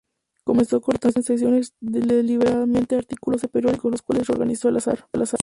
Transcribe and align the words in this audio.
Comenzó 0.43 0.77
a 0.77 0.81
cortar 0.81 1.11
en 1.15 1.21
secciones 1.21 1.75
deliberadamente 1.79 2.95
artículos 2.95 3.43
de 3.43 3.49
periódicos, 3.49 3.91
los 3.91 4.01
cuales 4.01 4.25
reorganizó 4.25 4.67
al 4.69 4.77
azar. 4.77 5.05